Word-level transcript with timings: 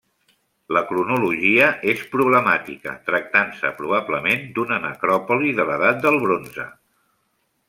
La 0.77 0.81
cronologia 0.91 1.67
és 1.93 2.01
problemàtica, 2.15 2.95
tractant-se 3.11 3.71
probablement 3.83 4.43
d'una 4.57 4.81
necròpoli 4.89 5.57
de 5.61 5.69
l'Edat 5.69 6.05
del 6.09 6.23
Bronze. 6.27 6.67